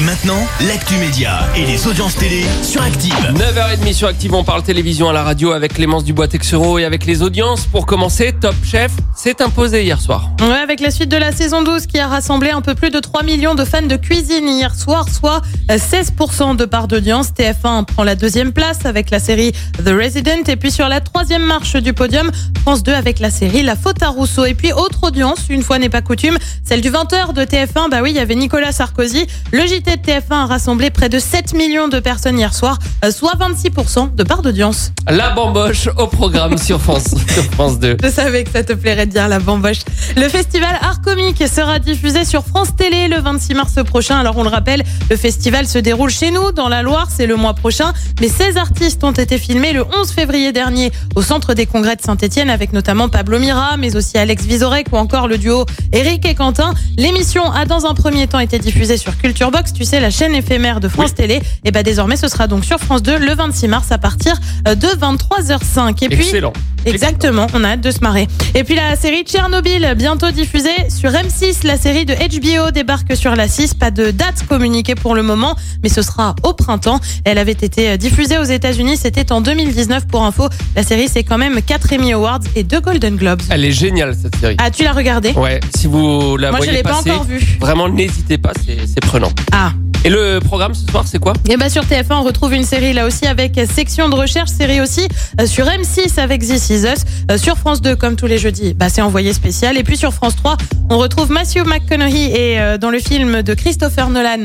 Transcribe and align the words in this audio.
Et 0.00 0.02
maintenant, 0.04 0.46
l'actu 0.66 0.94
média 0.94 1.40
et 1.54 1.66
les 1.66 1.86
audiences 1.86 2.16
télé 2.16 2.44
sur 2.62 2.80
Active. 2.80 3.12
9h30 3.34 3.92
sur 3.92 4.08
Active, 4.08 4.32
on 4.32 4.44
parle 4.44 4.62
télévision 4.62 5.10
à 5.10 5.12
la 5.12 5.22
radio 5.22 5.52
avec 5.52 5.74
Clémence 5.74 6.04
Dubois-Texero 6.04 6.78
et 6.78 6.84
avec 6.84 7.04
les 7.04 7.20
audiences. 7.20 7.66
Pour 7.66 7.84
commencer, 7.84 8.32
Top 8.32 8.54
Chef 8.64 8.92
s'est 9.14 9.42
imposé 9.42 9.82
hier 9.82 10.00
soir. 10.00 10.30
Ouais, 10.40 10.56
avec 10.56 10.80
la 10.80 10.90
suite 10.90 11.10
de 11.10 11.18
la 11.18 11.32
saison 11.32 11.62
12 11.62 11.86
qui 11.86 11.98
a 11.98 12.06
rassemblé 12.06 12.50
un 12.50 12.62
peu 12.62 12.74
plus 12.74 12.88
de 12.88 12.98
3 12.98 13.24
millions 13.24 13.54
de 13.54 13.64
fans 13.64 13.82
de 13.82 13.96
cuisine 13.96 14.48
hier 14.48 14.74
soir, 14.74 15.06
soit 15.10 15.42
16% 15.68 16.56
de 16.56 16.64
part 16.64 16.88
d'audience. 16.88 17.32
TF1 17.32 17.84
prend 17.84 18.04
la 18.04 18.14
deuxième 18.14 18.52
place 18.52 18.86
avec 18.86 19.10
la 19.10 19.18
série 19.18 19.52
The 19.84 19.90
Resident. 19.90 20.44
Et 20.48 20.56
puis 20.56 20.70
sur 20.70 20.88
la 20.88 21.00
troisième 21.00 21.44
marche 21.44 21.76
du 21.76 21.92
podium, 21.92 22.30
France 22.62 22.82
2 22.82 22.92
avec 22.92 23.18
la 23.18 23.30
série 23.30 23.62
La 23.62 23.76
Faute 23.76 24.02
à 24.02 24.08
Rousseau. 24.08 24.46
Et 24.46 24.54
puis 24.54 24.72
autre 24.72 25.02
audience, 25.02 25.40
une 25.50 25.62
fois 25.62 25.78
n'est 25.78 25.90
pas 25.90 26.00
coutume, 26.00 26.38
celle 26.64 26.80
du 26.80 26.90
20h 26.90 27.34
de 27.34 27.42
TF1. 27.42 27.90
Bah 27.90 27.98
oui, 28.02 28.12
il 28.12 28.16
y 28.16 28.20
avait 28.20 28.34
Nicolas 28.34 28.72
Sarkozy. 28.72 29.26
Le 29.52 29.66
JT 29.66 29.90
TF1 30.00 30.32
a 30.32 30.46
rassemblé 30.46 30.90
près 30.90 31.08
de 31.08 31.18
7 31.18 31.54
millions 31.54 31.88
de 31.88 32.00
personnes 32.00 32.38
hier 32.38 32.54
soir, 32.54 32.78
euh, 33.04 33.10
soit 33.10 33.34
26% 33.38 34.14
de 34.14 34.22
part 34.22 34.42
d'audience. 34.42 34.92
La 35.08 35.30
bamboche 35.30 35.88
au 35.98 36.06
programme 36.06 36.58
sur 36.58 36.80
France, 36.80 37.14
sur 37.34 37.44
France 37.52 37.78
2. 37.78 37.96
Je 38.02 38.08
savais 38.08 38.44
que 38.44 38.50
ça 38.50 38.64
te 38.64 38.72
plairait 38.72 39.06
de 39.06 39.12
dire 39.12 39.28
la 39.28 39.38
bamboche. 39.38 39.80
Le 40.16 40.28
festival 40.28 40.78
Art 40.82 41.00
Comique 41.02 41.42
sera 41.48 41.78
diffusé 41.78 42.24
sur 42.24 42.44
France 42.44 42.74
Télé 42.76 43.08
le 43.08 43.20
26 43.20 43.54
mars 43.54 43.74
prochain. 43.84 44.18
Alors 44.18 44.36
on 44.36 44.42
le 44.42 44.48
rappelle, 44.48 44.82
le 45.08 45.16
festival 45.16 45.66
se 45.66 45.78
déroule 45.78 46.10
chez 46.10 46.30
nous, 46.30 46.52
dans 46.52 46.68
la 46.68 46.82
Loire, 46.82 47.08
c'est 47.14 47.26
le 47.26 47.36
mois 47.36 47.54
prochain. 47.54 47.92
Mais 48.20 48.28
16 48.28 48.56
artistes 48.56 49.04
ont 49.04 49.12
été 49.12 49.38
filmés 49.38 49.72
le 49.72 49.84
11 49.84 50.10
février 50.10 50.52
dernier 50.52 50.92
au 51.14 51.22
centre 51.22 51.54
des 51.54 51.66
congrès 51.66 51.96
de 51.96 52.02
Saint-Etienne 52.02 52.50
avec 52.50 52.72
notamment 52.72 53.08
Pablo 53.08 53.38
Mira, 53.38 53.76
mais 53.76 53.96
aussi 53.96 54.18
Alex 54.18 54.44
Vizorek 54.44 54.86
ou 54.92 54.96
encore 54.96 55.28
le 55.28 55.38
duo 55.38 55.66
Eric 55.92 56.26
et 56.26 56.34
Quentin. 56.34 56.74
L'émission 56.96 57.50
a 57.52 57.64
dans 57.64 57.86
un 57.86 57.94
premier 57.94 58.26
temps 58.26 58.38
été 58.38 58.58
diffusée 58.58 58.96
sur 58.96 59.16
Culture 59.16 59.50
Box, 59.50 59.72
tu 59.80 59.86
sais, 59.86 59.98
la 59.98 60.10
chaîne 60.10 60.34
éphémère 60.34 60.78
de 60.78 60.88
France 60.88 61.14
Télé. 61.14 61.40
Et 61.64 61.70
bah 61.70 61.82
désormais 61.82 62.18
ce 62.18 62.28
sera 62.28 62.46
donc 62.46 62.66
sur 62.66 62.78
France 62.78 63.02
2 63.02 63.18
le 63.18 63.34
26 63.34 63.66
mars 63.68 63.90
à 63.90 63.96
partir 63.96 64.38
euh, 64.68 64.74
de 64.74 64.86
23h05. 64.86 66.04
Et 66.04 66.08
puis 66.10 66.18
Excellent. 66.18 66.52
Exactement, 66.86 67.46
on 67.54 67.62
a 67.64 67.70
hâte 67.70 67.80
de 67.80 67.90
se 67.90 68.00
marrer. 68.00 68.26
Et 68.54 68.64
puis 68.64 68.74
la 68.74 68.96
série 68.96 69.22
Tchernobyl, 69.22 69.94
bientôt 69.96 70.30
diffusée 70.30 70.88
sur 70.88 71.10
M6. 71.10 71.66
La 71.66 71.76
série 71.76 72.04
de 72.06 72.14
HBO 72.14 72.70
débarque 72.70 73.16
sur 73.16 73.34
la 73.36 73.48
6. 73.48 73.74
Pas 73.74 73.90
de 73.90 74.10
date 74.10 74.46
communiquée 74.48 74.94
pour 74.94 75.14
le 75.14 75.22
moment, 75.22 75.56
mais 75.82 75.88
ce 75.88 76.02
sera 76.02 76.34
au 76.42 76.52
printemps. 76.52 77.00
Elle 77.24 77.38
avait 77.38 77.52
été 77.52 77.96
diffusée 77.98 78.38
aux 78.38 78.44
États-Unis, 78.44 78.96
c'était 78.96 79.32
en 79.32 79.40
2019 79.40 80.06
pour 80.06 80.22
info. 80.24 80.48
La 80.76 80.82
série, 80.82 81.08
c'est 81.08 81.24
quand 81.24 81.38
même 81.38 81.60
4 81.62 81.94
Emmy 81.94 82.12
Awards 82.12 82.40
et 82.56 82.62
2 82.62 82.80
Golden 82.80 83.16
Globes. 83.16 83.42
Elle 83.50 83.64
est 83.64 83.72
géniale 83.72 84.14
cette 84.20 84.36
série. 84.36 84.56
Ah, 84.58 84.70
tu 84.70 84.82
l'as 84.84 84.92
regardé 84.92 85.30
Ouais, 85.32 85.60
si 85.76 85.86
vous 85.86 86.36
la 86.36 86.50
Moi, 86.50 86.60
je 86.60 86.64
voyez 86.64 86.78
l'ai 86.78 86.82
pas 86.82 86.90
passer, 86.90 87.10
encore 87.10 87.24
vue. 87.24 87.40
vraiment 87.60 87.88
n'hésitez 87.88 88.38
pas, 88.38 88.52
c'est 88.64 89.00
prenant. 89.00 89.30
Ah. 89.52 89.72
Et 90.04 90.08
le 90.08 90.38
programme 90.38 90.72
ce 90.74 90.86
soir, 90.86 91.04
c'est 91.06 91.18
quoi? 91.18 91.34
Et 91.48 91.56
bah 91.58 91.68
sur 91.68 91.82
TF1, 91.84 92.12
on 92.12 92.22
retrouve 92.22 92.54
une 92.54 92.64
série 92.64 92.94
là 92.94 93.06
aussi 93.06 93.26
avec 93.26 93.60
section 93.70 94.08
de 94.08 94.14
recherche, 94.14 94.48
série 94.48 94.80
aussi 94.80 95.06
euh, 95.38 95.46
sur 95.46 95.66
M6 95.66 96.18
avec 96.18 96.40
This 96.40 96.70
Is 96.70 96.84
Us, 96.86 97.04
Euh, 97.30 97.36
sur 97.36 97.58
France 97.58 97.82
2 97.82 97.96
comme 97.96 98.16
tous 98.16 98.26
les 98.26 98.38
jeudis, 98.38 98.72
bah 98.72 98.88
c'est 98.88 99.02
envoyé 99.02 99.34
spécial 99.34 99.76
et 99.76 99.84
puis 99.84 99.98
sur 99.98 100.14
France 100.14 100.36
3, 100.36 100.56
on 100.88 100.96
retrouve 100.96 101.30
Matthew 101.30 101.66
McConaughey 101.66 102.30
et 102.30 102.58
euh, 102.60 102.78
dans 102.78 102.90
le 102.90 102.98
film 102.98 103.42
de 103.42 103.52
Christopher 103.54 104.08
Nolan 104.08 104.44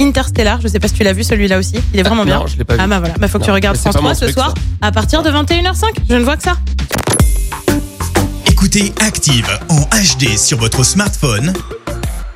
Interstellar, 0.00 0.60
je 0.62 0.68
sais 0.68 0.78
pas 0.78 0.88
si 0.88 0.94
tu 0.94 1.04
l'as 1.04 1.12
vu 1.12 1.24
celui-là 1.24 1.58
aussi, 1.58 1.74
il 1.92 2.00
est 2.00 2.02
vraiment 2.02 2.24
bien. 2.24 2.38
Non, 2.38 2.46
je 2.46 2.56
l'ai 2.56 2.64
pas 2.64 2.74
vu. 2.74 2.80
Ah 2.82 2.86
bah 2.86 2.98
voilà, 2.98 3.14
bah 3.18 3.28
faut 3.28 3.38
que 3.38 3.44
tu 3.44 3.50
regardes 3.50 3.76
France 3.76 3.94
pas 3.94 4.00
mon 4.00 4.12
3 4.14 4.26
ce 4.28 4.32
soir 4.32 4.54
à 4.80 4.92
partir 4.92 5.22
de 5.22 5.30
21h05. 5.30 5.84
Je 6.08 6.14
ne 6.14 6.24
vois 6.24 6.36
que 6.38 6.42
ça. 6.42 6.56
Écoutez 8.46 8.94
Active 9.00 9.46
en 9.68 9.82
HD 9.82 10.38
sur 10.38 10.58
votre 10.58 10.82
smartphone, 10.84 11.52